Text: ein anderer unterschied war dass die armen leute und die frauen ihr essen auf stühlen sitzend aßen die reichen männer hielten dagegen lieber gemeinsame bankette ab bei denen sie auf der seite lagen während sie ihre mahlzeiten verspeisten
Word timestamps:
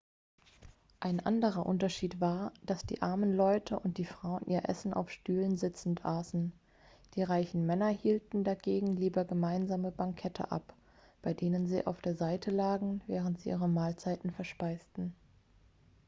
ein 0.99 1.19
anderer 1.23 1.63
unterschied 1.67 2.19
war 2.19 2.51
dass 2.65 2.81
die 2.83 3.03
armen 3.03 3.35
leute 3.37 3.77
und 3.79 3.99
die 3.99 4.05
frauen 4.05 4.43
ihr 4.47 4.67
essen 4.67 4.95
auf 4.95 5.11
stühlen 5.11 5.57
sitzend 5.57 6.03
aßen 6.03 6.51
die 7.13 7.21
reichen 7.21 7.67
männer 7.67 7.89
hielten 7.89 8.43
dagegen 8.43 8.95
lieber 8.95 9.25
gemeinsame 9.25 9.91
bankette 9.91 10.51
ab 10.51 10.73
bei 11.21 11.35
denen 11.35 11.67
sie 11.67 11.85
auf 11.85 12.01
der 12.01 12.15
seite 12.15 12.49
lagen 12.49 13.01
während 13.05 13.41
sie 13.41 13.49
ihre 13.49 13.67
mahlzeiten 13.69 14.31
verspeisten 14.31 15.13